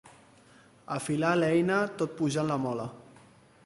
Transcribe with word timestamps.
Afilar 0.95 1.33
l'eina 1.43 1.79
tot 2.01 2.19
pujant 2.23 2.53
la 2.53 2.61
Mola. 2.67 2.93